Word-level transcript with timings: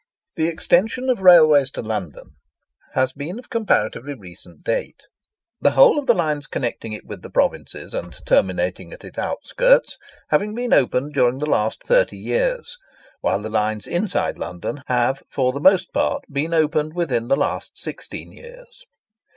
The 0.35 0.47
extension 0.47 1.11
of 1.11 1.21
railways 1.21 1.69
to 1.69 1.83
London 1.83 2.31
has 2.95 3.13
been 3.13 3.37
of 3.37 3.51
comparatively 3.51 4.15
recent 4.15 4.63
date; 4.63 5.03
the 5.59 5.69
whole 5.77 5.99
of 5.99 6.07
the 6.07 6.15
lines 6.15 6.47
connecting 6.47 6.91
it 6.91 7.05
with 7.05 7.21
the 7.21 7.29
provinces 7.29 7.93
and 7.93 8.17
terminating 8.25 8.91
at 8.93 9.03
its 9.03 9.19
outskirts, 9.19 9.99
having 10.29 10.55
been 10.55 10.73
opened 10.73 11.13
during 11.13 11.37
the 11.37 11.45
last 11.45 11.83
thirty 11.83 12.17
years, 12.17 12.77
while 13.19 13.43
the 13.43 13.49
lines 13.49 13.85
inside 13.85 14.39
London 14.39 14.81
have 14.87 15.21
for 15.29 15.53
the 15.53 15.59
most 15.61 15.93
part 15.93 16.23
been 16.31 16.51
opened 16.51 16.95
within 16.95 17.27
the 17.27 17.35
last 17.35 17.77
sixteen 17.77 18.31
years. 18.31 18.87